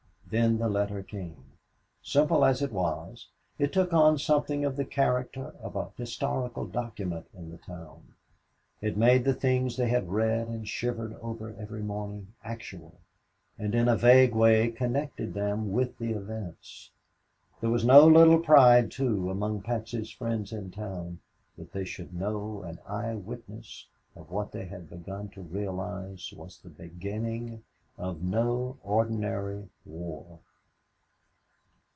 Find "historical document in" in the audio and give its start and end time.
5.97-7.49